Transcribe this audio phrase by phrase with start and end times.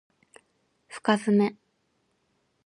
[0.89, 1.55] 深爪